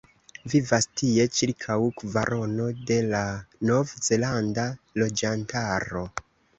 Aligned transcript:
Vivas 0.53 0.87
tie 1.01 1.27
ĉirkaŭ 1.39 1.77
kvarono 2.01 2.67
de 2.89 2.99
la 3.13 3.23
nov-zelanda 3.71 4.69
loĝantaro. 5.05 6.09